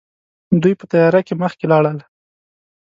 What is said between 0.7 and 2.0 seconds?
په تياره کې مخکې لاړل.